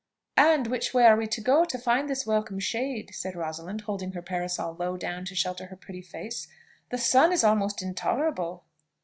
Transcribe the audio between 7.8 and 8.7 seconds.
intolerable."